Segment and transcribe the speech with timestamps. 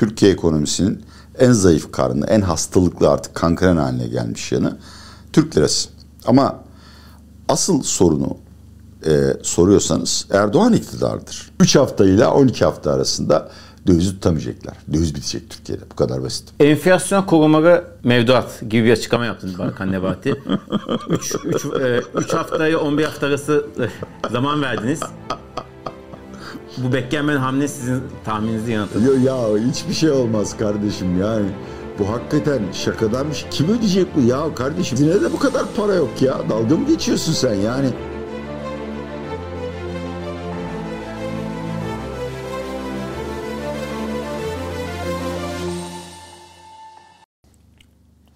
[0.00, 1.02] Türkiye ekonomisinin
[1.38, 4.76] en zayıf karnı, en hastalıklı artık kankren haline gelmiş yanı
[5.32, 5.90] Türk lirası.
[6.26, 6.60] Ama
[7.48, 8.36] asıl sorunu
[9.06, 9.10] e,
[9.42, 11.50] soruyorsanız Erdoğan iktidardır.
[11.60, 13.50] 3 hafta ile 12 hafta arasında
[13.86, 14.76] dövizi tutamayacaklar.
[14.92, 15.82] Döviz bitecek Türkiye'de.
[15.90, 16.48] Bu kadar basit.
[16.60, 20.34] Enflasyon korumalı mevduat gibi bir açıklama yaptın Bakan Nebati.
[22.14, 23.88] 3 haftaya 11 hafta arası e,
[24.32, 25.00] zaman verdiniz.
[26.84, 29.20] Bu beklenmeyen hamle sizin tahmininizi yanıtladı.
[29.20, 31.46] Ya, ya hiçbir şey olmaz kardeşim yani.
[31.98, 33.46] Bu hakikaten şakadanmış.
[33.50, 34.98] Kim ödeyecek bu ya kardeşim?
[35.00, 36.38] Yine de bu kadar para yok ya.
[36.50, 37.88] Dalga mı geçiyorsun sen yani?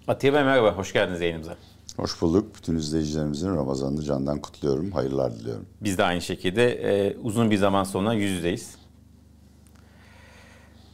[0.07, 1.55] Atiye Bey merhaba, hoş geldiniz yayınımıza.
[1.97, 2.55] Hoş bulduk.
[2.55, 4.91] Bütün izleyicilerimizin Ramazan'ını candan kutluyorum.
[4.91, 5.65] Hayırlar diliyorum.
[5.81, 8.75] Biz de aynı şekilde e, uzun bir zaman sonra yüz yüzeyiz.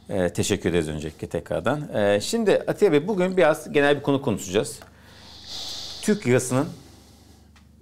[0.08, 1.94] E, teşekkür ederiz öncelikle tekrardan.
[1.94, 4.80] E, şimdi Atiye Bey bugün biraz genel bir konu konuşacağız.
[6.02, 6.66] Türk lirasının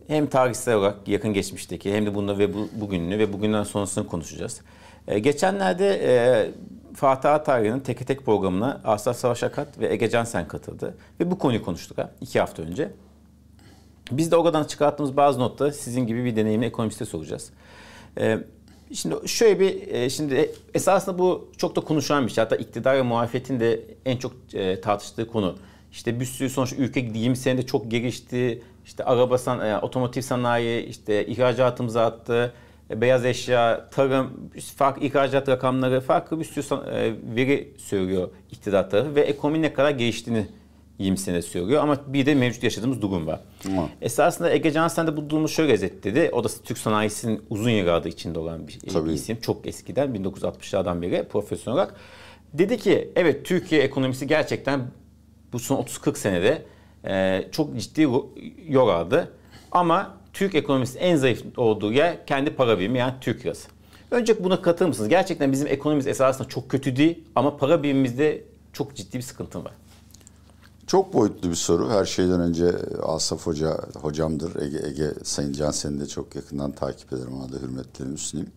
[0.07, 4.61] hem tarihsel olarak yakın geçmişteki hem de bunda ve bu, bugününü ve bugünden sonrasını konuşacağız.
[5.09, 6.51] E, geçenlerde e,
[6.95, 10.95] Fatih Ataylı'nın Teke Tek programına Asaf Savaş Akat ve Ege Cansen katıldı.
[11.21, 12.91] Ve bu konuyu konuştuk ha, iki hafta önce.
[14.13, 17.51] Biz de oradan çıkarttığımız bazı notları sizin gibi bir deneyimli ekonomiste soracağız.
[18.19, 18.39] Ee,
[18.95, 22.45] şimdi şöyle bir, e, şimdi esasında bu çok da konuşulan bir şey.
[22.45, 25.57] Hatta iktidar ve muhalefetin de en çok e, tartıştığı konu.
[25.93, 28.63] İşte bir sürü sonuç ülke 20 senede çok gelişti.
[28.85, 32.53] İşte araba san, e, otomotiv sanayi, işte ihracatımızı arttı.
[32.91, 36.77] Beyaz eşya, tarım, farklı ihracat rakamları, farklı bir sürü
[37.37, 40.47] veri söylüyor iktidar tarafı ve ekonomi ne kadar geliştiğini
[41.01, 43.41] 20 sene söylüyor ama bir de mevcut yaşadığımız durum var.
[43.67, 43.89] Ama.
[44.03, 46.31] Esasında Ege Cansen de bu durumu şöyle özetledi.
[46.33, 49.13] O da Türk sanayisinin uzun yıllardır içinde olan bir Tabii.
[49.13, 49.41] isim.
[49.41, 51.95] Çok eskiden 1960'lardan beri profesyonel olarak.
[52.53, 54.81] Dedi ki evet Türkiye ekonomisi gerçekten
[55.53, 56.63] bu son 30-40 senede
[57.05, 58.03] e, çok ciddi
[58.69, 59.33] yol aldı.
[59.73, 63.69] Ama Türk ekonomisi en zayıf olduğu yer kendi para birimi yani Türk lirası.
[64.11, 65.09] Önce buna katılır mısınız?
[65.09, 68.43] Gerçekten bizim ekonomimiz esasında çok kötü değil ama para birimimizde
[68.73, 69.73] çok ciddi bir sıkıntı var.
[70.91, 71.91] Çok boyutlu bir soru.
[71.91, 74.63] Her şeyden önce Asaf Hoca hocamdır.
[74.63, 77.33] Ege, Ege Sayın Cansen'i de çok yakından takip ederim.
[77.35, 78.51] Ona da hürmetlerimi sunayım.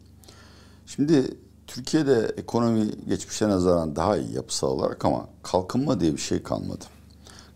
[0.85, 6.85] Şimdi Türkiye'de ekonomi geçmişe nazaran daha iyi yapısal olarak ama kalkınma diye bir şey kalmadı.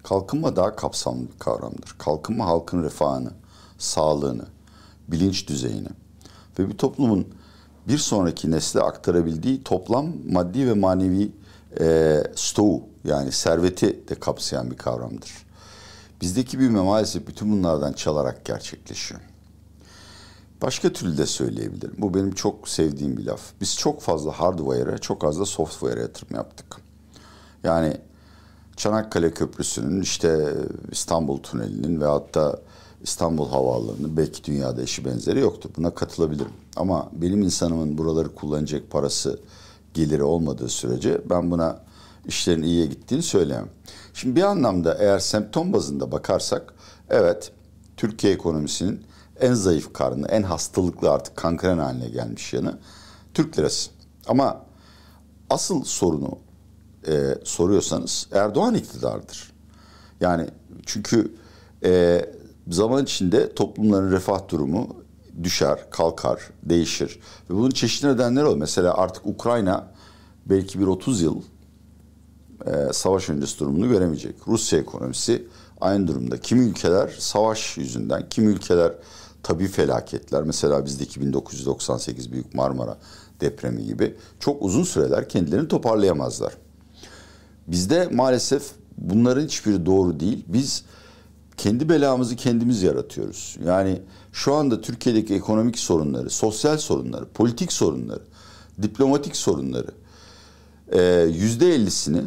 [0.04, 1.96] Kalkınma daha kapsamlı bir kavramdır.
[1.98, 3.32] Kalkınma halkın refahını,
[3.78, 4.46] sağlığını,
[5.08, 5.90] bilinç düzeyini
[6.60, 7.28] ve bir toplumun
[7.88, 11.32] bir sonraki nesle aktarabildiği toplam maddi ve manevi
[11.80, 15.32] e, stoğu yani serveti de kapsayan bir kavramdır.
[16.22, 19.22] Bizdeki büyüme maalesef bütün bunlardan çalarak gerçekleşiyor.
[20.62, 21.96] Başka türlü de söyleyebilirim.
[21.98, 23.42] Bu benim çok sevdiğim bir laf.
[23.62, 26.76] Biz çok fazla hardware'e, çok az da software'e yatırım yaptık.
[27.64, 27.98] Yani
[28.78, 30.54] Çanakkale Köprüsü'nün, işte
[30.92, 32.60] İstanbul Tüneli'nin ve hatta
[33.04, 35.70] İstanbul Havaalanı'nın belki dünyada eşi benzeri yoktur.
[35.78, 36.52] Buna katılabilirim.
[36.76, 39.40] Ama benim insanımın buraları kullanacak parası,
[39.94, 41.87] geliri olmadığı sürece ben buna
[42.28, 43.70] işlerin iyiye gittiğini söyleyemem.
[44.14, 46.74] Şimdi bir anlamda eğer semptom bazında bakarsak
[47.10, 47.52] evet
[47.98, 49.04] Türkiye ekonomisinin
[49.40, 52.80] en zayıf karnı, en hastalıklı artık kankren haline gelmiş yanı
[53.34, 53.92] Türk lirası.
[54.28, 54.66] Ama
[55.50, 56.38] asıl sorunu
[57.08, 59.52] e, soruyorsanız Erdoğan iktidardır.
[60.22, 60.48] Yani
[60.86, 61.36] çünkü
[61.84, 62.22] e,
[62.68, 64.96] zaman içinde toplumların refah durumu
[65.44, 67.20] düşer, kalkar, değişir.
[67.50, 68.58] Ve bunun çeşitli nedenleri olur.
[68.58, 69.88] Mesela artık Ukrayna
[70.46, 71.42] belki bir 30 yıl
[72.68, 74.36] e, savaş öncesi durumunu göremeyecek.
[74.48, 75.48] Rusya ekonomisi
[75.82, 76.38] aynı durumda.
[76.42, 78.94] Kimi ülkeler savaş yüzünden, kimi ülkeler
[79.44, 82.98] tabi felaketler mesela bizdeki 1998 Büyük Marmara
[83.42, 86.54] depremi gibi çok uzun süreler kendilerini toparlayamazlar.
[87.68, 88.64] Bizde maalesef
[88.98, 90.46] bunların hiçbiri doğru değil.
[90.48, 90.84] Biz
[91.58, 93.58] kendi belamızı kendimiz yaratıyoruz.
[93.66, 94.02] Yani
[94.32, 98.22] şu anda Türkiye'deki ekonomik sorunları, sosyal sorunları, politik sorunları,
[98.82, 99.92] diplomatik sorunları
[100.92, 101.02] e,
[101.34, 102.22] yüzde ellisini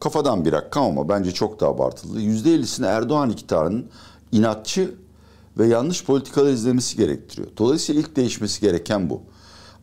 [0.00, 2.20] kafadan bir rakam ama bence çok da abartılı.
[2.20, 3.86] Yüzde ellisini Erdoğan iktidarının
[4.32, 4.94] inatçı
[5.58, 7.48] ve yanlış politikalar izlemesi gerektiriyor.
[7.58, 9.22] Dolayısıyla ilk değişmesi gereken bu.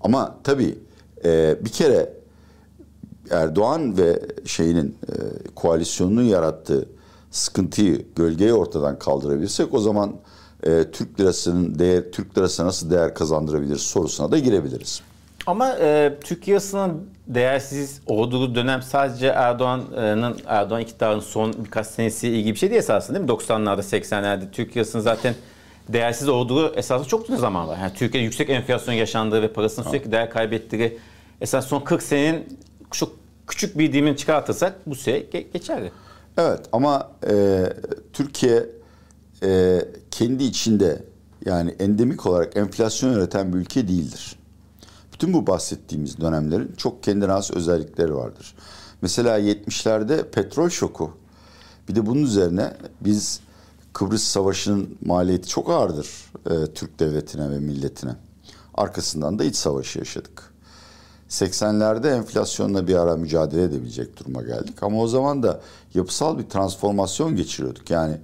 [0.01, 0.77] Ama tabii
[1.25, 2.13] e, bir kere
[3.30, 5.13] Erdoğan ve şeyinin e,
[5.56, 6.89] koalisyonunun yarattığı
[7.31, 10.13] sıkıntıyı, gölgeyi ortadan kaldırabilirsek o zaman
[10.63, 15.01] e, Türk lirasının değer, Türk lirası nasıl değer kazandırabilir sorusuna da girebiliriz.
[15.48, 22.54] Ama e, Türk lirasının değersiz olduğu dönem sadece Erdoğan'ın Erdoğan iktidarının son birkaç senesi ilgili
[22.54, 23.38] bir şey değil esasında değil mi?
[23.38, 25.36] 90'larda 80'lerde Türk lirasının zaten
[25.90, 27.78] değersiz olduğu esasında çok uzun zaman var.
[27.78, 30.98] Yani Türkiye'de yüksek enflasyon yaşandığı ve parasının sürekli değer kaybettiği
[31.42, 32.60] esas son 40 senenin
[32.92, 33.12] çok
[33.48, 35.92] küçük bir dilimini çıkartırsak bu süre ge- geçerli.
[36.38, 37.63] Evet ama e,
[38.13, 38.66] Türkiye
[39.44, 39.80] e,
[40.12, 41.00] kendi içinde
[41.46, 44.36] yani endemik olarak enflasyon üreten bir ülke değildir.
[45.13, 48.56] Bütün bu bahsettiğimiz dönemlerin çok kendine has özellikleri vardır.
[49.01, 51.12] Mesela 70'lerde petrol şoku.
[51.89, 53.39] Bir de bunun üzerine biz
[53.94, 56.07] Kıbrıs Savaşı'nın maliyeti çok ağırdır
[56.50, 58.15] e, Türk devletine ve milletine.
[58.74, 60.54] Arkasından da iç savaşı yaşadık.
[61.30, 64.83] 80'lerde enflasyonla bir ara mücadele edebilecek duruma geldik.
[64.83, 65.62] Ama o zaman da
[65.94, 67.89] yapısal bir transformasyon geçiriyorduk.
[67.89, 68.18] Yani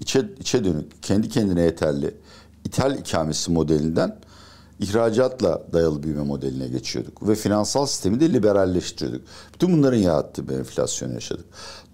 [0.00, 2.14] içe, içe dönük, kendi kendine yeterli
[2.64, 4.16] ithal ikamesi modelinden
[4.82, 7.28] ihracatla dayalı büyüme modeline geçiyorduk.
[7.28, 9.22] Ve finansal sistemi de liberalleştiriyorduk.
[9.54, 11.44] Bütün bunların yarattığı bir enflasyon yaşadık.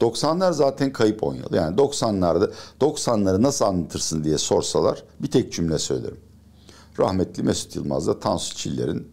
[0.00, 1.54] 90'lar zaten kayıp 10 yıl.
[1.54, 2.50] Yani 90'larda
[2.80, 6.20] 90'ları nasıl anlatırsın diye sorsalar bir tek cümle söylerim.
[6.98, 9.08] Rahmetli Mesut Yılmaz'la Tansu Çiller'in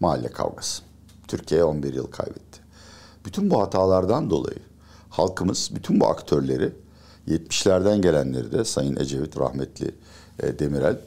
[0.00, 0.82] mahalle kavgası.
[1.28, 2.60] Türkiye 11 yıl kaybetti.
[3.24, 4.58] Bütün bu hatalardan dolayı
[5.10, 6.72] halkımız bütün bu aktörleri
[7.28, 9.94] 70'lerden gelenleri de Sayın Ecevit rahmetli
[10.42, 10.98] e, Demirel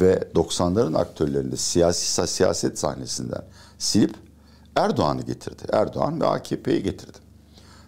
[0.00, 3.42] ve 90'ların aktörlerinde siyasi siyaset sahnesinden
[3.78, 4.14] silip
[4.76, 5.62] Erdoğan'ı getirdi.
[5.72, 7.18] Erdoğan ve AKP'yi getirdi.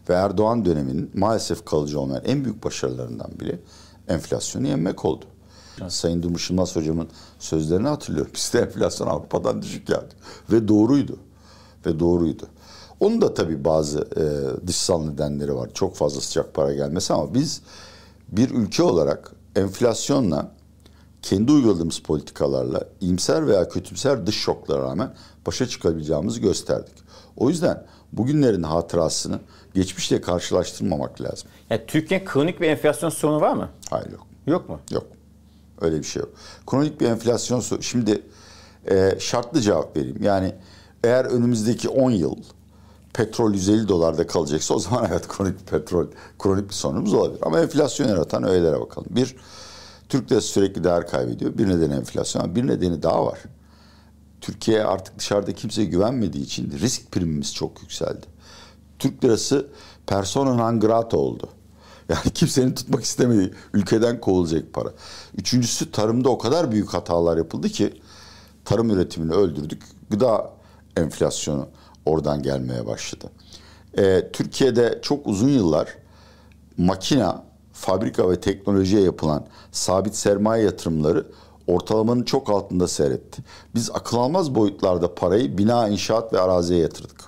[0.08, 3.60] Ve Erdoğan döneminin maalesef kalıcı olmayan en büyük başarılarından biri
[4.08, 5.24] enflasyonu yenmek oldu.
[5.80, 5.92] Evet.
[5.92, 7.08] Sayın Durmuş Yılmaz hocamın
[7.38, 8.32] sözlerini hatırlıyorum.
[8.34, 10.14] Bizde enflasyon Avrupa'dan düşük geldi.
[10.52, 11.16] Ve doğruydu.
[11.86, 12.46] Ve doğruydu.
[13.00, 15.70] Onun da tabii bazı e, dışsal nedenleri var.
[15.74, 17.62] Çok fazla sıcak para gelmesi ama biz
[18.28, 20.50] bir ülke olarak enflasyonla
[21.26, 25.14] kendi uyguladığımız politikalarla iyimser veya kötümser dış şoklara rağmen
[25.46, 26.94] başa çıkabileceğimizi gösterdik.
[27.36, 29.40] O yüzden bugünlerin hatırasını
[29.74, 31.48] geçmişle karşılaştırmamak lazım.
[31.70, 33.68] Yani Türkiye kronik bir enflasyon sorunu var mı?
[33.90, 34.26] Hayır yok.
[34.46, 34.80] Yok mu?
[34.90, 35.06] Yok.
[35.80, 36.30] Öyle bir şey yok.
[36.66, 37.82] Kronik bir enflasyon sorunu.
[37.82, 38.22] Şimdi
[38.90, 40.22] e, şartlı cevap vereyim.
[40.22, 40.54] Yani
[41.04, 42.36] eğer önümüzdeki 10 yıl
[43.14, 46.06] petrol 150 dolarda kalacaksa o zaman evet kronik bir petrol,
[46.38, 47.40] kronik bir sorunumuz olabilir.
[47.42, 49.08] Ama enflasyon yaratan öğelere bakalım.
[49.10, 49.36] Bir,
[50.08, 51.58] Türk lirası sürekli değer kaybediyor.
[51.58, 53.38] Bir nedeni enflasyon ama bir nedeni daha var.
[54.40, 58.26] Türkiye artık dışarıda kimseye güvenmediği için risk primimiz çok yükseldi.
[58.98, 59.66] Türk lirası
[60.06, 61.48] persona non grata oldu.
[62.08, 64.92] Yani kimsenin tutmak istemediği ülkeden kovulacak para.
[65.38, 68.00] Üçüncüsü tarımda o kadar büyük hatalar yapıldı ki
[68.64, 69.82] tarım üretimini öldürdük.
[70.10, 70.50] Gıda
[70.96, 71.68] enflasyonu
[72.06, 73.30] oradan gelmeye başladı.
[73.98, 75.96] Ee, Türkiye'de çok uzun yıllar
[76.78, 77.44] makina,
[77.76, 81.26] fabrika ve teknolojiye yapılan sabit sermaye yatırımları
[81.66, 83.42] ortalamanın çok altında seyretti.
[83.74, 87.24] Biz akıl almaz boyutlarda parayı bina, inşaat ve araziye yatırdık.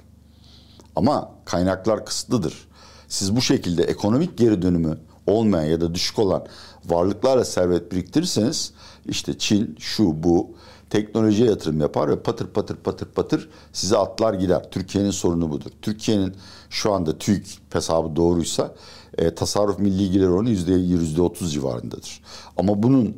[0.96, 2.68] Ama kaynaklar kısıtlıdır.
[3.08, 6.46] Siz bu şekilde ekonomik geri dönümü olmayan ya da düşük olan
[6.86, 8.72] varlıklarla servet biriktirirseniz
[9.06, 10.50] işte Çin, şu, bu
[10.90, 14.70] teknolojiye yatırım yapar ve patır patır patır patır size atlar gider.
[14.70, 15.70] Türkiye'nin sorunu budur.
[15.82, 16.34] Türkiye'nin
[16.70, 18.74] şu anda TÜİK hesabı doğruysa
[19.18, 22.22] e, tasarruf milli gelir oranı yüzde yüzde otuz civarındadır.
[22.56, 23.16] Ama bunun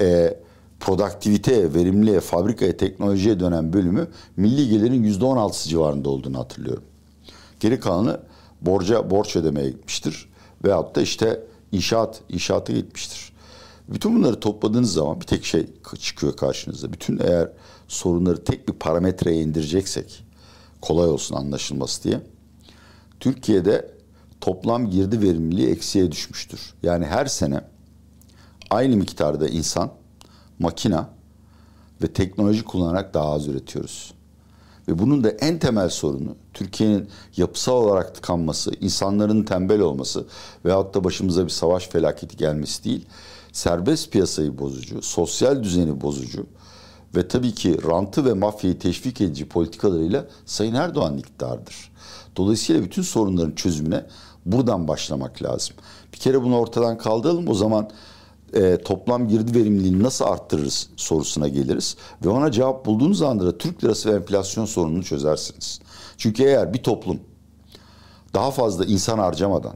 [0.00, 0.38] e,
[0.80, 6.84] produktiviteye, verimliye, fabrikaya, teknolojiye dönen bölümü milli gelirin yüzde on altısı civarında olduğunu hatırlıyorum.
[7.60, 8.20] Geri kalanı
[8.60, 10.28] borca borç ödemeye gitmiştir.
[10.64, 11.40] Veyahut da işte
[11.72, 13.32] inşaat, inşaata gitmiştir.
[13.88, 15.66] Bütün bunları topladığınız zaman bir tek şey
[16.00, 16.92] çıkıyor karşınıza.
[16.92, 17.48] Bütün eğer
[17.88, 20.24] sorunları tek bir parametreye indireceksek
[20.80, 22.20] kolay olsun anlaşılması diye.
[23.20, 23.97] Türkiye'de
[24.40, 26.74] toplam girdi verimliliği eksiye düşmüştür.
[26.82, 27.60] Yani her sene
[28.70, 29.90] aynı miktarda insan,
[30.58, 31.08] makina
[32.02, 34.14] ve teknoloji kullanarak daha az üretiyoruz.
[34.88, 40.26] Ve bunun da en temel sorunu Türkiye'nin yapısal olarak tıkanması, insanların tembel olması
[40.64, 43.06] veyahut da başımıza bir savaş felaketi gelmesi değil
[43.52, 46.46] serbest piyasayı bozucu, sosyal düzeni bozucu
[47.16, 51.92] ve tabii ki rantı ve mafyayı teşvik edici politikalarıyla Sayın Erdoğan iktidardır.
[52.36, 54.06] Dolayısıyla bütün sorunların çözümüne
[54.46, 55.76] buradan başlamak lazım.
[56.12, 57.90] Bir kere bunu ortadan kaldıralım o zaman
[58.54, 61.96] e, toplam girdi verimliliğini nasıl arttırırız sorusuna geliriz.
[62.24, 65.80] Ve ona cevap bulduğunuz anda da Türk lirası ve enflasyon sorununu çözersiniz.
[66.16, 67.20] Çünkü eğer bir toplum
[68.34, 69.74] daha fazla insan harcamadan,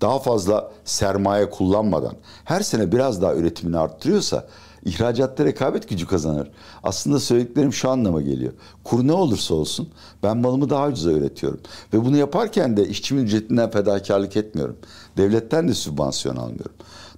[0.00, 4.46] daha fazla sermaye kullanmadan her sene biraz daha üretimini arttırıyorsa
[4.84, 6.50] ihracatta rekabet gücü kazanır.
[6.82, 8.52] Aslında söylediklerim şu anlama geliyor.
[8.84, 9.88] Kur ne olursa olsun
[10.22, 11.60] ben malımı daha ucuza üretiyorum.
[11.92, 14.76] Ve bunu yaparken de işçimin ücretinden fedakarlık etmiyorum.
[15.16, 16.74] Devletten de sübvansiyon almıyorum.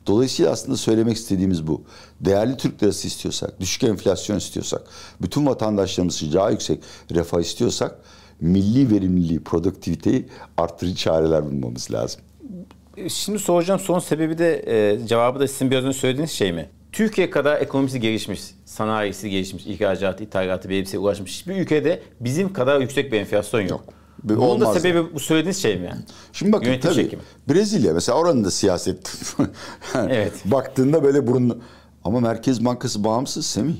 [0.06, 1.82] Dolayısıyla aslında söylemek istediğimiz bu.
[2.20, 4.82] Değerli Türk lirası istiyorsak, düşük enflasyon istiyorsak,
[5.22, 6.80] bütün vatandaşlarımız daha yüksek
[7.14, 7.98] refah istiyorsak
[8.40, 12.20] milli verimliliği, produktiviteyi arttırıcı çareler bulmamız lazım.
[13.08, 16.68] Şimdi soracağım son sebebi de e, cevabı da sizin biraz önce söylediğiniz şey mi?
[16.94, 23.12] Türkiye kadar ekonomisi gelişmiş, sanayisi gelişmiş, ihracatı, ithalatı, belirsiye ulaşmış hiçbir ülkede bizim kadar yüksek
[23.12, 23.70] bir enflasyon yok.
[23.70, 23.84] yok.
[24.24, 26.00] Bir Bunun da sebebi bu söylediğiniz şey mi yani?
[26.32, 27.22] Şimdi bakın Yönetim tabii şekli mi?
[27.48, 29.16] Brezilya mesela oranın da siyaset
[29.94, 30.32] Evet.
[30.44, 31.62] baktığında böyle burun
[32.04, 33.76] ama Merkez Bankası bağımsız Semih.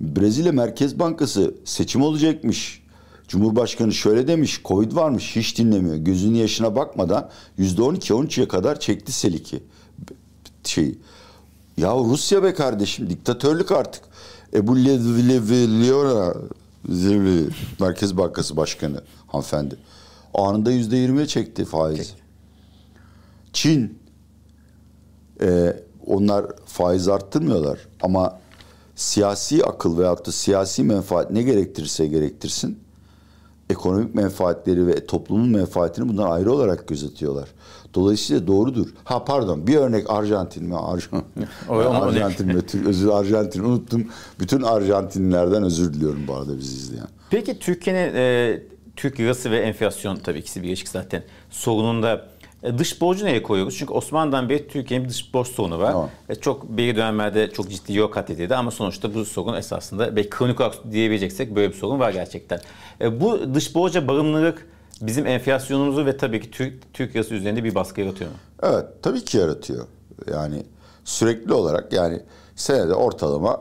[0.00, 2.82] Brezilya Merkez Bankası seçim olacakmış.
[3.28, 5.96] Cumhurbaşkanı şöyle demiş, Covid varmış, hiç dinlemiyor.
[5.96, 9.62] Gözünün yaşına bakmadan %12-13'ye kadar çekti Selik'i.
[10.64, 10.98] Şey.
[11.76, 14.04] Ya Rusya be kardeşim, diktatörlük artık.
[14.54, 16.34] Ebu Leona
[17.80, 19.76] Merkez Bankası Başkanı hanımefendi.
[20.34, 22.14] Anında %20'ye çekti faiz.
[23.52, 23.98] Çin
[25.40, 25.76] e,
[26.06, 28.38] onlar faiz arttırmıyorlar ama
[28.96, 32.78] siyasi akıl veyahut da siyasi menfaat ne gerektirirse gerektirsin
[33.72, 37.48] ekonomik menfaatleri ve toplumun menfaatini bundan ayrı olarak gözetiyorlar.
[37.94, 38.88] Dolayısıyla doğrudur.
[39.04, 40.76] Ha pardon bir örnek Arjantin mi?
[40.76, 42.62] Arjantin, Arjantin mi?
[42.86, 44.06] Özür Arjantin unuttum.
[44.40, 47.06] Bütün Arjantinlilerden özür diliyorum bu arada bizi izleyen.
[47.30, 48.62] Peki Türkiye'nin e,
[48.96, 52.28] Türk lirası ve enflasyon tabii ikisi birleşik zaten sorununda
[52.78, 53.76] dış borcu neye koyuyoruz?
[53.78, 55.92] Çünkü Osmanlı'dan beri Türkiye'nin bir dış borç sorunu var.
[55.92, 56.10] Tamam.
[56.28, 60.30] E, çok belli dönemlerde çok ciddi yok kat edildi ama sonuçta bu sorun esasında belki
[60.30, 62.60] kronik olarak diyebileceksek böyle bir sorun var gerçekten.
[63.00, 64.66] E, bu dış borca bağımlılık
[65.00, 68.36] bizim enflasyonumuzu ve tabii ki Türk, Türk lirası üzerinde bir baskı yaratıyor mu?
[68.62, 69.86] Evet tabii ki yaratıyor.
[70.30, 70.62] Yani
[71.04, 72.20] sürekli olarak yani
[72.56, 73.60] senede ortalama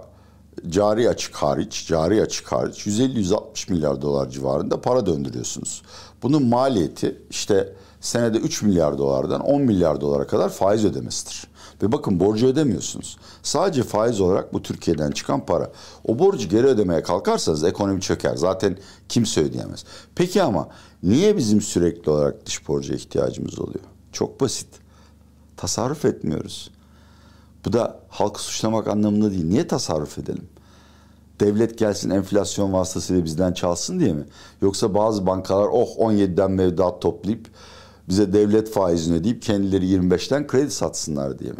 [0.69, 5.81] cari açık hariç, cari açık hariç 150-160 milyar dolar civarında para döndürüyorsunuz.
[6.23, 11.47] Bunun maliyeti işte senede 3 milyar dolardan 10 milyar dolara kadar faiz ödemesidir.
[11.83, 13.17] Ve bakın borcu ödemiyorsunuz.
[13.43, 15.71] Sadece faiz olarak bu Türkiye'den çıkan para.
[16.07, 18.35] O borcu geri ödemeye kalkarsanız ekonomi çöker.
[18.35, 18.77] Zaten
[19.09, 19.85] kimse ödeyemez.
[20.15, 20.67] Peki ama
[21.03, 23.85] niye bizim sürekli olarak dış borca ihtiyacımız oluyor?
[24.11, 24.67] Çok basit.
[25.57, 26.71] Tasarruf etmiyoruz.
[27.65, 29.45] Bu da halkı suçlamak anlamında değil.
[29.45, 30.47] Niye tasarruf edelim?
[31.39, 34.25] Devlet gelsin enflasyon vasıtasıyla bizden çalsın diye mi?
[34.61, 37.47] Yoksa bazı bankalar oh 17'den mevduat toplayıp
[38.09, 41.59] bize devlet faizini ödeyip kendileri 25'ten kredi satsınlar diye mi?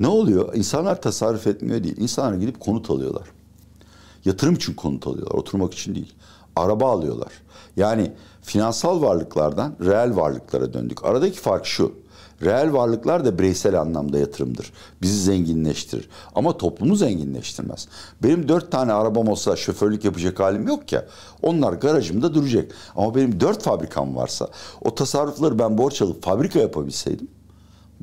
[0.00, 0.54] Ne oluyor?
[0.54, 1.96] İnsanlar tasarruf etmiyor değil.
[1.96, 3.28] İnsanlar gidip konut alıyorlar.
[4.24, 5.34] Yatırım için konut alıyorlar.
[5.34, 6.14] Oturmak için değil.
[6.56, 7.32] Araba alıyorlar.
[7.76, 11.04] Yani finansal varlıklardan reel varlıklara döndük.
[11.04, 11.92] Aradaki fark şu.
[12.42, 14.72] Reel varlıklar da bireysel anlamda yatırımdır.
[15.02, 16.08] Bizi zenginleştirir.
[16.34, 17.88] Ama toplumu zenginleştirmez.
[18.22, 21.06] Benim dört tane arabam olsa şoförlük yapacak halim yok ya.
[21.42, 22.72] Onlar garajımda duracak.
[22.96, 24.48] Ama benim dört fabrikam varsa
[24.80, 27.28] o tasarrufları ben borç alıp fabrika yapabilseydim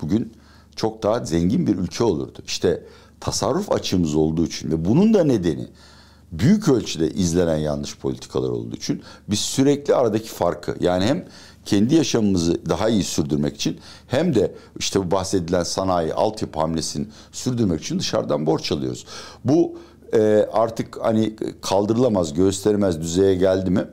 [0.01, 0.33] bugün
[0.75, 2.39] çok daha zengin bir ülke olurdu.
[2.45, 2.83] İşte
[3.19, 5.67] tasarruf açığımız olduğu için ve bunun da nedeni
[6.31, 11.25] büyük ölçüde izlenen yanlış politikalar olduğu için biz sürekli aradaki farkı yani hem
[11.65, 17.81] kendi yaşamımızı daha iyi sürdürmek için hem de işte bu bahsedilen sanayi altyapı hamlesini sürdürmek
[17.81, 19.05] için dışarıdan borç alıyoruz.
[19.45, 19.77] Bu
[20.13, 23.87] e, artık hani kaldırılamaz, gösterilmez düzeye geldi mi?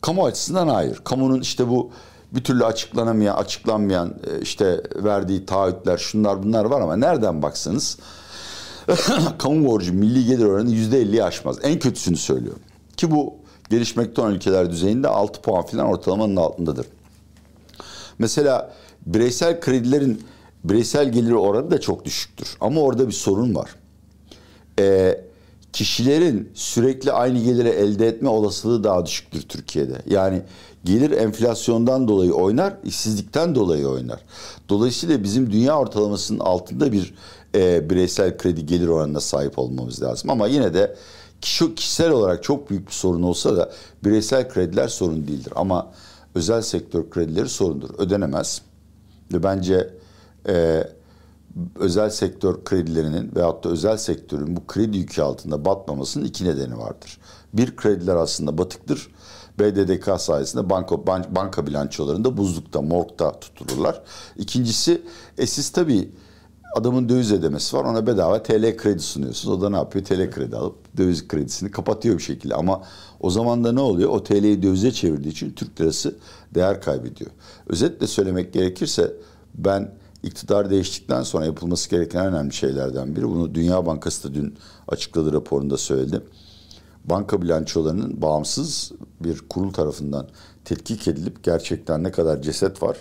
[0.00, 1.00] Kamu açısından hayır.
[1.04, 1.90] Kamunun işte bu
[2.32, 7.98] bir türlü açıklanamayan, açıklanmayan e, işte verdiği taahhütler şunlar bunlar var ama nereden baksanız
[9.38, 11.56] kamu borcu milli gelir oranı yüzde elliyi aşmaz.
[11.62, 12.62] En kötüsünü söylüyorum.
[12.96, 13.34] Ki bu
[13.70, 16.86] gelişmekte olan ülkeler düzeyinde 6 puan falan ortalamanın altındadır.
[18.18, 18.72] Mesela
[19.06, 20.22] bireysel kredilerin
[20.64, 22.56] bireysel gelir oranı da çok düşüktür.
[22.60, 23.70] Ama orada bir sorun var.
[24.78, 25.20] Ee,
[25.72, 30.02] kişilerin sürekli aynı geliri elde etme olasılığı daha düşüktür Türkiye'de.
[30.06, 30.42] Yani
[30.84, 34.20] gelir enflasyondan dolayı oynar, işsizlikten dolayı oynar.
[34.68, 37.14] Dolayısıyla bizim dünya ortalamasının altında bir
[37.54, 40.30] e, bireysel kredi gelir oranına sahip olmamız lazım.
[40.30, 40.96] Ama yine de
[41.40, 43.72] kişi, kişisel olarak çok büyük bir sorun olsa da
[44.04, 45.52] bireysel krediler sorun değildir.
[45.56, 45.92] Ama
[46.34, 47.90] özel sektör kredileri sorundur.
[47.98, 48.62] Ödenemez.
[49.32, 49.94] Ve bence
[50.48, 50.84] e,
[51.74, 57.18] özel sektör kredilerinin veyahut da özel sektörün bu kredi yükü altında batmamasının iki nedeni vardır.
[57.52, 59.08] Bir krediler aslında batıktır.
[59.58, 64.02] BDDK sayesinde banka, ban- banka bilançolarında buzlukta, morgda tutulurlar.
[64.36, 65.02] İkincisi
[65.38, 66.10] e siz tabii
[66.74, 69.58] adamın döviz ödemesi var ona bedava TL kredi sunuyorsunuz.
[69.58, 70.04] O da ne yapıyor?
[70.04, 72.54] TL kredi alıp döviz kredisini kapatıyor bir şekilde.
[72.54, 72.82] Ama
[73.20, 74.10] o zaman da ne oluyor?
[74.10, 76.16] O TL'yi dövize çevirdiği için Türk lirası
[76.54, 77.30] değer kaybediyor.
[77.66, 79.12] Özetle söylemek gerekirse
[79.54, 83.28] ben iktidar değiştikten sonra yapılması gereken en önemli şeylerden biri.
[83.28, 84.54] Bunu Dünya Bankası da dün
[84.88, 86.22] açıkladığı raporunda söyledi.
[87.04, 90.28] Banka bilançolarının bağımsız bir kurul tarafından
[90.64, 92.96] tetkik edilip gerçekten ne kadar ceset var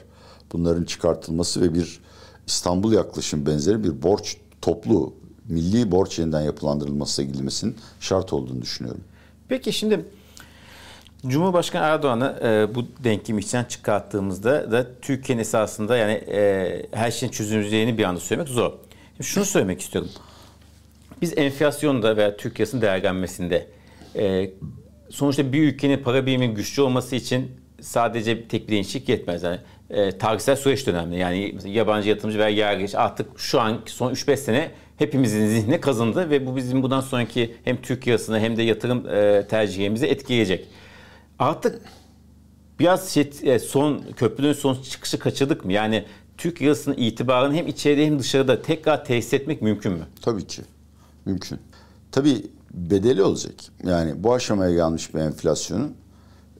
[0.54, 2.00] bunların çıkartılması ve bir
[2.48, 5.14] İstanbul yaklaşım benzeri bir borç toplu
[5.50, 9.02] milli borç yeniden yapılandırılması gidilmesinin şart olduğunu düşünüyorum.
[9.50, 10.06] Peki şimdi
[11.28, 17.98] Cumhurbaşkanı Erdoğan'ı e, bu denklemi içten çıkarttığımızda da Türkiye'nin esasında yani e, her şeyin çözüleceğini
[17.98, 18.72] bir anda söylemek zor.
[19.18, 20.12] Şimdi şunu söylemek istiyorum.
[21.22, 23.68] Biz enflasyonda veya Türk lirasının değerlenmesinde
[24.16, 24.50] e,
[25.10, 27.52] sonuçta bir ülkenin para biriminin güçlü olması için
[27.82, 29.44] sadece tek bir değişiklik yetmez.
[29.44, 31.18] Yani e, tarihsel süreç dönemli.
[31.20, 36.46] Yani yabancı yatırımcı veya yargıç artık şu an son 3-5 sene hepimizin zihnine kazındı ve
[36.46, 40.68] bu bizim bundan sonraki hem Türk lirasını hem de yatırım e, tercihimizi etkileyecek.
[41.40, 41.82] Artık
[42.80, 45.74] biraz şey, e, son köprünün son çıkışı kaçırdık mı?
[45.74, 46.06] Yani
[46.38, 50.06] Türk lirasının itibarını hem içeride hem dışarıda tekrar tesis etmek mümkün mü?
[50.22, 50.62] Tabii ki.
[51.26, 51.60] Mümkün.
[52.12, 53.54] Tabii bedeli olacak.
[53.84, 55.96] Yani bu aşamaya gelmiş bir enflasyonun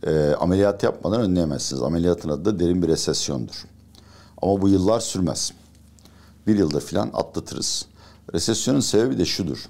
[0.04, 1.82] e, ameliyat yapmadan önleyemezsiniz.
[1.82, 3.66] Ameliyatın adı da derin bir resesyondur.
[4.42, 5.54] Ama bu yıllar sürmez.
[6.48, 7.86] Bir yılda filan atlatırız.
[8.34, 9.66] Resesyonun sebebi de şudur.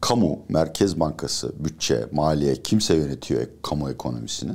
[0.00, 4.52] Kamu, Merkez Bankası, bütçe, maliye kimse yönetiyor kamu ekonomisini.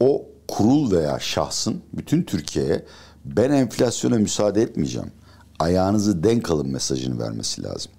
[0.00, 2.84] O kurul veya şahsın bütün Türkiye'ye
[3.24, 5.12] ben enflasyona müsaade etmeyeceğim.
[5.58, 7.92] Ayağınızı denk alın mesajını vermesi lazım.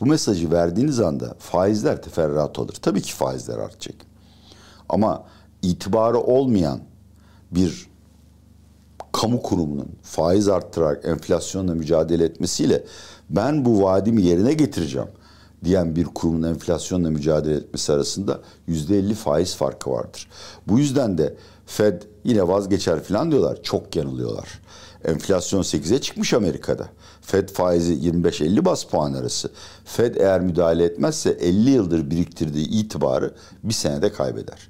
[0.00, 2.74] Bu mesajı verdiğiniz anda faizler teferruat olur.
[2.82, 3.96] Tabii ki faizler artacak.
[4.88, 5.24] Ama
[5.62, 6.80] itibarı olmayan
[7.50, 7.86] bir
[9.20, 12.84] kamu kurumunun faiz arttırarak enflasyonla mücadele etmesiyle
[13.30, 15.08] ben bu vaadimi yerine getireceğim
[15.64, 20.28] diyen bir kurumun enflasyonla mücadele etmesi arasında yüzde elli faiz farkı vardır.
[20.68, 23.58] Bu yüzden de Fed yine vazgeçer falan diyorlar.
[23.62, 24.60] Çok yanılıyorlar.
[25.04, 26.88] Enflasyon 8'e çıkmış Amerika'da.
[27.20, 29.50] Fed faizi 25-50 bas puan arası.
[29.84, 34.68] Fed eğer müdahale etmezse 50 yıldır biriktirdiği itibarı bir senede kaybeder.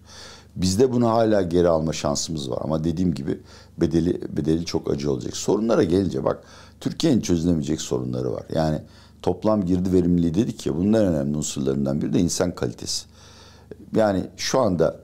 [0.57, 3.41] Bizde bunu hala geri alma şansımız var ama dediğim gibi
[3.79, 5.37] bedeli bedeli çok acı olacak.
[5.37, 6.43] Sorunlara gelince bak
[6.81, 8.43] Türkiye'nin çözülemeyecek sorunları var.
[8.55, 8.83] Yani
[9.23, 13.07] toplam girdi verimliliği dedik ya bunun en önemli unsurlarından biri de insan kalitesi.
[13.97, 15.01] Yani şu anda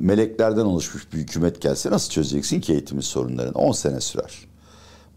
[0.00, 3.58] meleklerden oluşmuş bir hükümet gelse nasıl çözeceksin ki eğitimin sorunlarını?
[3.58, 4.38] 10 sene sürer.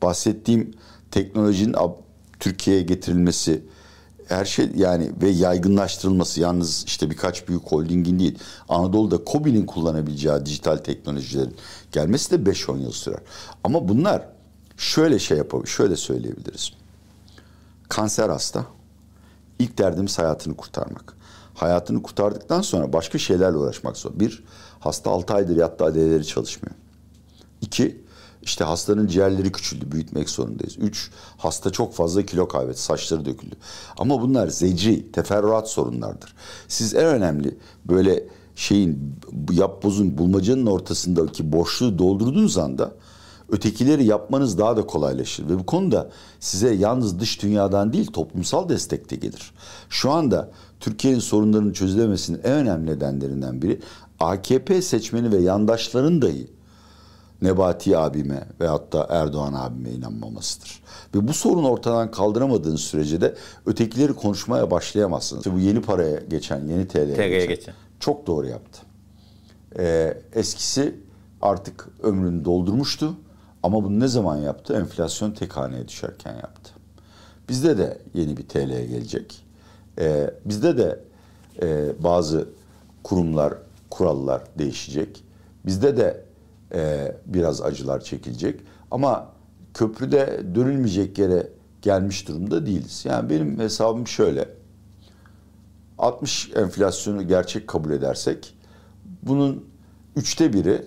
[0.01, 0.73] Bahsettiğim
[1.11, 1.75] teknolojinin
[2.39, 3.63] Türkiye'ye getirilmesi,
[4.27, 8.39] her şey yani ve yaygınlaştırılması yalnız işte birkaç büyük holdingin değil
[8.69, 11.55] Anadolu'da KOBİ'nin kullanabileceği dijital teknolojilerin
[11.91, 13.19] gelmesi de 5-10 yıl sürer.
[13.63, 14.25] Ama bunlar
[14.77, 16.73] şöyle şey yapabilir, şöyle söyleyebiliriz.
[17.89, 18.65] Kanser hasta,
[19.59, 21.13] ilk derdimiz hayatını kurtarmak.
[21.53, 24.11] Hayatını kurtardıktan sonra başka şeylerle uğraşmak zor.
[24.13, 24.43] Bir,
[24.79, 26.75] hasta 6 aydır yattı adeleleri çalışmıyor.
[27.61, 28.02] İki,
[28.43, 30.77] işte hastanın ciğerleri küçüldü, büyütmek zorundayız.
[30.77, 33.55] Üç, hasta çok fazla kilo kaybetti, saçları döküldü.
[33.97, 36.33] Ama bunlar zeci, teferruat sorunlardır.
[36.67, 39.15] Siz en önemli böyle şeyin,
[39.51, 42.91] yapbozun, bulmacanın ortasındaki boşluğu doldurduğunuz anda
[43.49, 45.49] ötekileri yapmanız daha da kolaylaşır.
[45.49, 49.51] Ve bu konuda size yalnız dış dünyadan değil toplumsal destek de gelir.
[49.89, 53.79] Şu anda Türkiye'nin sorunlarının çözülemesinin en önemli nedenlerinden biri
[54.19, 56.47] AKP seçmeni ve yandaşların dahi
[57.43, 60.83] Nebati abime veyahut da Erdoğan abime inanmamasıdır.
[61.15, 65.45] Ve bu sorunu ortadan kaldıramadığınız sürece de ötekileri konuşmaya başlayamazsınız.
[65.45, 67.73] İşte bu yeni paraya geçen, yeni TL'ye geçen, geçen.
[67.99, 68.81] Çok doğru yaptı.
[69.79, 70.95] Ee, eskisi
[71.41, 73.15] artık ömrünü doldurmuştu.
[73.63, 74.73] Ama bunu ne zaman yaptı?
[74.73, 76.71] Enflasyon tek haneye düşerken yaptı.
[77.49, 79.45] Bizde de yeni bir TL'ye gelecek.
[79.99, 80.99] Ee, bizde de
[81.61, 82.47] e, bazı
[83.03, 83.53] kurumlar,
[83.89, 85.23] kurallar değişecek.
[85.65, 86.25] Bizde de
[86.73, 88.61] e, biraz acılar çekilecek.
[88.91, 89.29] Ama
[89.73, 91.49] köprüde dönülmeyecek yere
[91.81, 93.05] gelmiş durumda değiliz.
[93.05, 94.49] Yani benim hesabım şöyle.
[95.97, 98.55] 60 enflasyonu gerçek kabul edersek
[99.23, 99.65] bunun
[100.15, 100.85] üçte biri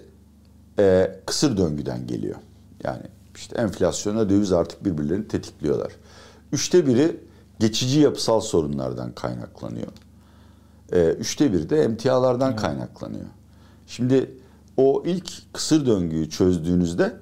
[0.79, 2.37] e, kısır döngüden geliyor.
[2.85, 3.03] Yani
[3.35, 5.93] işte enflasyona döviz artık birbirlerini tetikliyorlar.
[6.53, 7.21] Üçte biri
[7.59, 9.89] geçici yapısal sorunlardan kaynaklanıyor.
[10.93, 12.61] E, üçte biri de emtialardan evet.
[12.61, 13.27] kaynaklanıyor.
[13.87, 14.31] Şimdi
[14.77, 17.17] o ilk kısır döngüyü çözdüğünüzde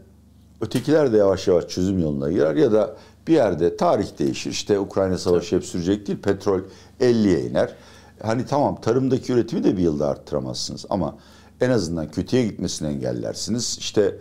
[0.60, 2.96] ötekiler de yavaş yavaş çözüm yoluna girer ya da
[3.28, 4.50] bir yerde tarih değişir.
[4.50, 6.18] İşte Ukrayna savaşı hep sürecek değil.
[6.18, 6.60] Petrol
[7.00, 7.74] 50'ye iner.
[8.22, 11.16] Hani tamam tarımdaki üretimi de bir yılda arttıramazsınız ama
[11.60, 13.76] en azından kötüye gitmesini engellersiniz.
[13.80, 14.16] İşte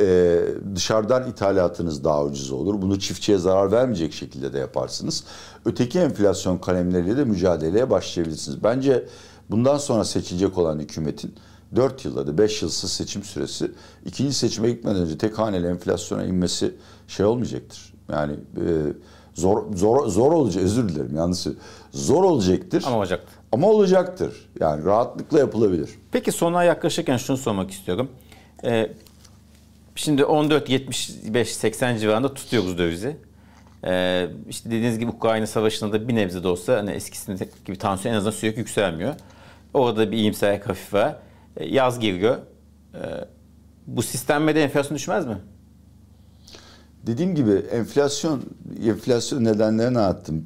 [0.00, 0.38] e,
[0.74, 2.82] dışarıdan ithalatınız daha ucuz olur.
[2.82, 5.24] Bunu çiftçiye zarar vermeyecek şekilde de yaparsınız.
[5.64, 8.64] Öteki enflasyon kalemleriyle de mücadeleye başlayabilirsiniz.
[8.64, 9.06] Bence
[9.50, 11.34] bundan sonra seçilecek olan hükümetin
[11.76, 13.70] 4 yılda da 5 yılsız seçim süresi
[14.04, 16.74] ikinci seçime gitmeden önce tek haneli enflasyona inmesi
[17.08, 17.92] şey olmayacaktır.
[18.12, 18.64] Yani e,
[19.34, 21.46] zor zor zor olacak özür dilerim yanlış
[21.90, 22.84] zor olacaktır.
[22.86, 23.34] Ama olacaktır.
[23.52, 24.48] Ama olacaktır.
[24.60, 25.90] Yani rahatlıkla yapılabilir.
[26.12, 28.08] Peki sona yaklaşırken şunu sormak istiyorum.
[28.64, 28.90] Ee,
[29.94, 33.16] şimdi 14.75-80 civarında tutuyoruz dövizi.
[33.84, 38.14] Ee, işte dediğiniz gibi Ukrayna Savaşı'nda da bir nebze de olsa hani eskisinde gibi tansiyon
[38.14, 39.14] en azından sürekli yükselmiyor.
[39.74, 41.16] Orada bir iyimserlik hafif var.
[41.56, 42.36] E, yaz giriyor.
[42.94, 43.00] E,
[43.86, 45.38] bu sistemde enflasyon düşmez mi?
[47.06, 48.42] Dediğim gibi enflasyon
[48.84, 50.44] enflasyon nedenlerini anlattım.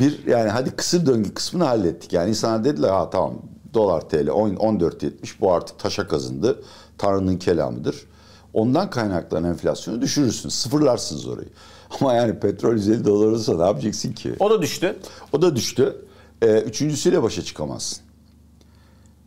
[0.00, 2.12] Bir yani hadi kısır döngü kısmını hallettik.
[2.12, 3.34] Yani insanlar dediler ha tamam
[3.74, 6.62] Dolar TL 14.70 bu artık taşa kazındı.
[6.98, 8.06] Tanrı'nın kelamıdır.
[8.52, 10.54] Ondan kaynaklanan enflasyonu düşürürsünüz.
[10.54, 11.48] Sıfırlarsınız orayı.
[12.00, 14.34] Ama yani petrol 150 dolar olursa ne yapacaksın ki?
[14.38, 14.96] O da düştü.
[15.32, 16.06] O da düştü.
[16.42, 17.98] Ee, üçüncüsüyle başa çıkamazsın.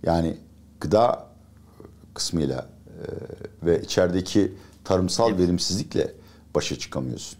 [0.03, 0.37] Yani
[0.81, 1.27] gıda
[2.13, 3.05] kısmıyla e,
[3.65, 6.13] ve içerideki tarımsal verimsizlikle
[6.55, 7.39] başa çıkamıyorsun.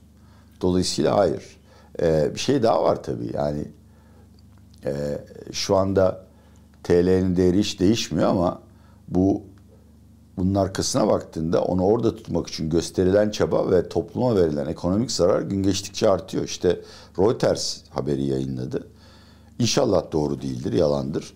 [0.62, 1.58] Dolayısıyla hayır.
[2.02, 3.32] Ee, bir şey daha var tabii.
[3.34, 3.65] Yani
[4.86, 5.17] e,
[5.52, 6.26] şu anda
[6.84, 8.62] TL'nin değeri hiç değişmiyor ama
[9.08, 9.43] bu
[10.38, 15.63] bunun arkasına baktığında onu orada tutmak için gösterilen çaba ve topluma verilen ekonomik zarar gün
[15.63, 16.43] geçtikçe artıyor.
[16.43, 16.82] İşte
[17.19, 18.88] Reuters haberi yayınladı.
[19.60, 21.34] İnşallah doğru değildir, yalandır.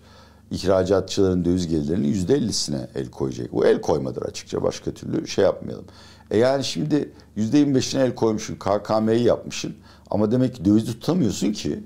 [0.52, 3.52] İhracatçıların döviz gelirlerinin yüzde ellisine el koyacak.
[3.52, 4.62] Bu el koymadır açıkça.
[4.62, 5.84] Başka türlü şey yapmayalım.
[6.30, 9.74] E yani şimdi yüzde yirmi beşine el koymuşsun, KKM'yi yapmışsın.
[10.10, 11.84] Ama demek ki dövizi tutamıyorsun ki.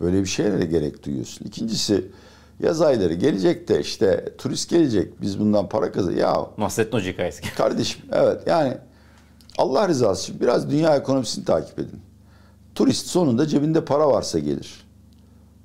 [0.00, 1.46] Böyle bir şeylere gerek duyuyorsun.
[1.46, 2.04] İkincisi
[2.60, 5.20] yaz ayları gelecek de işte turist gelecek.
[5.20, 6.12] Biz bundan para kazan.
[6.12, 7.42] Ya Nasrettin Hoca hikayesi.
[7.56, 8.78] Kardeşim evet yani
[9.58, 12.00] Allah rızası için biraz dünya ekonomisini takip edin.
[12.74, 14.89] Turist sonunda cebinde para varsa gelir.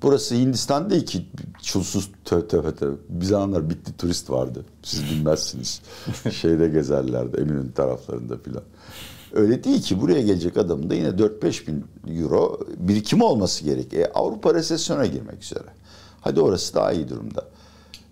[0.02, 1.26] Burası Hindistan değil ki
[1.62, 2.94] çulsuz tö tö tö.
[3.22, 4.64] Zamanlar bitti turist vardı.
[4.82, 5.80] Siz bilmezsiniz.
[6.32, 8.62] Şeyde gezerlerdi Eminönü taraflarında filan.
[9.32, 11.84] Öyle değil ki buraya gelecek adamın da yine 4-5 bin
[12.18, 13.94] euro birikim olması gerek.
[13.94, 15.68] E, Avrupa resesyona girmek üzere.
[16.20, 17.44] Hadi orası daha iyi durumda.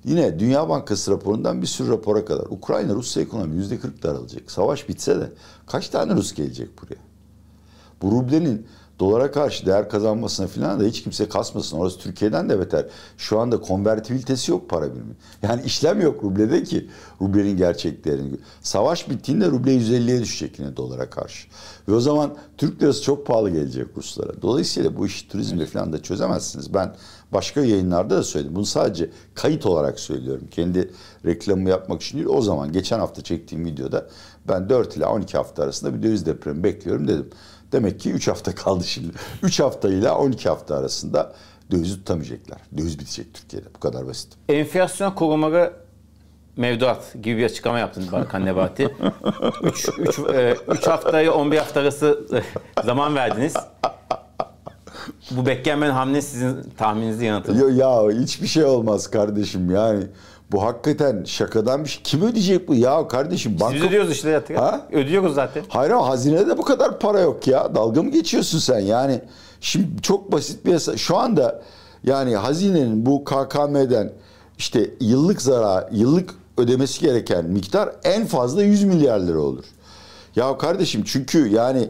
[0.04, 2.44] Yine Dünya Bankası raporundan bir sürü rapora kadar.
[2.44, 4.50] Ukrayna Rusya ekonomi yüzde 40 daralacak.
[4.50, 5.30] Savaş bitse de
[5.66, 7.00] kaç tane Rus gelecek buraya?
[8.02, 8.66] Bu rublenin
[8.98, 11.78] dolara karşı değer kazanmasına falan da hiç kimse kasmasın.
[11.78, 12.86] Orası Türkiye'den de beter.
[13.18, 15.14] Şu anda konvertibilitesi yok para birimi.
[15.42, 16.88] Yani işlem yok rublede ki
[17.20, 18.36] rublenin gerçek değerini.
[18.62, 21.48] Savaş bittiğinde ruble 150'ye düşecek yine dolara karşı.
[21.88, 24.42] Ve o zaman Türk lirası çok pahalı gelecek Ruslara.
[24.42, 25.72] Dolayısıyla bu işi turizmle evet.
[25.72, 26.74] falan da çözemezsiniz.
[26.74, 26.94] Ben
[27.32, 28.54] başka yayınlarda da söyledim.
[28.54, 30.48] Bunu sadece kayıt olarak söylüyorum.
[30.50, 30.90] Kendi
[31.24, 32.28] reklamımı yapmak için değil.
[32.28, 34.08] O zaman geçen hafta çektiğim videoda
[34.48, 37.30] ben 4 ile 12 hafta arasında bir döviz depremi bekliyorum dedim.
[37.74, 39.12] Demek ki 3 hafta kaldı şimdi.
[39.42, 41.32] 3 hafta ile 12 hafta arasında
[41.70, 42.58] dövizi tutamayacaklar.
[42.78, 43.66] Döviz bitecek Türkiye'de.
[43.76, 44.32] Bu kadar basit.
[44.48, 45.72] Enflasyon korumaları
[46.56, 48.82] mevduat gibi bir açıklama yaptın Bakan Nebati.
[50.68, 52.42] 3 haftayı 11 hafta arası e,
[52.84, 53.54] zaman verdiniz.
[55.30, 57.72] Bu beklenmeyen hamle sizin tahmininizi yanıtladı.
[57.72, 60.04] Ya, ya hiçbir şey olmaz kardeşim yani.
[60.54, 62.02] Bu hakikaten şakadan bir şey.
[62.02, 62.74] Kim ödeyecek bu?
[62.74, 63.76] Ya kardeşim banka...
[63.76, 64.42] Biz ödüyoruz işte ya.
[64.56, 64.86] Ha?
[64.92, 65.62] Ödüyoruz zaten.
[65.68, 67.74] Hayır ama hazinede de bu kadar para yok ya.
[67.74, 68.78] Dalga mı geçiyorsun sen?
[68.78, 69.20] Yani
[69.60, 70.98] şimdi çok basit bir hesap.
[70.98, 71.62] Şu anda
[72.04, 74.12] yani hazinenin bu KKM'den
[74.58, 79.64] işte yıllık zarar, yıllık ödemesi gereken miktar en fazla 100 milyar lira olur.
[80.36, 81.88] Ya kardeşim çünkü yani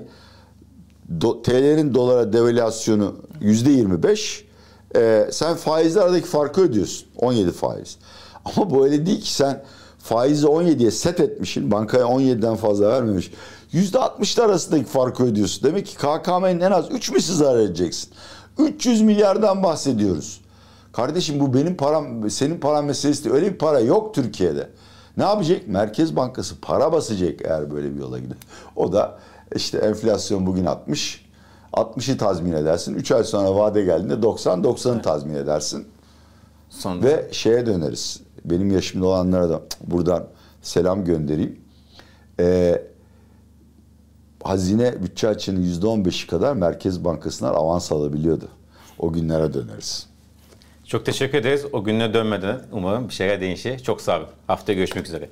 [1.20, 4.44] do, TL'nin dolara devalüasyonu yüzde 25.
[4.96, 7.08] E, sen faizle aradaki farkı ödüyorsun.
[7.16, 7.98] 17 faiz.
[8.56, 9.62] Ama bu öyle değil ki sen
[9.98, 11.70] faizi 17'ye set etmişsin.
[11.70, 13.30] Bankaya 17'den fazla vermemiş.
[13.72, 15.62] %60'lar arasındaki farkı ödüyorsun.
[15.62, 18.10] Demek ki KKM'nin en az 3 misli zarar edeceksin.
[18.58, 20.40] 300 milyardan bahsediyoruz.
[20.92, 23.36] Kardeşim bu benim param, senin paran meselesi değil.
[23.36, 24.68] Öyle bir para yok Türkiye'de.
[25.16, 25.68] Ne yapacak?
[25.68, 28.36] Merkez Bankası para basacak eğer böyle bir yola gider.
[28.76, 29.18] O da
[29.56, 31.24] işte enflasyon bugün 60.
[31.72, 32.94] 60'ı tazmin edersin.
[32.94, 35.88] 3 ay sonra vade geldiğinde 90, 90'ı tazmin edersin.
[36.70, 37.02] Sonra.
[37.02, 40.26] Ve şeye döneriz benim yaşımda olanlara da buradan
[40.62, 41.60] selam göndereyim.
[42.40, 42.82] Ee,
[44.42, 48.48] hazine bütçe açığının yüzde on kadar Merkez Bankası'ndan avans alabiliyordu.
[48.98, 50.06] O günlere döneriz.
[50.84, 51.64] Çok teşekkür ederiz.
[51.72, 53.78] O gününe dönmeden umarım bir şeyler değişir.
[53.78, 54.28] Çok sağ olun.
[54.46, 55.28] Haftaya görüşmek üzere.